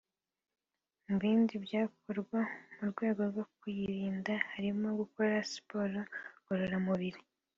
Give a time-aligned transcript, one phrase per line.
[1.05, 2.39] Mu bindi byakorwa
[2.75, 5.99] mu rwego rwo kuyirinda harimo gukora siporo
[6.41, 7.19] ngororamubira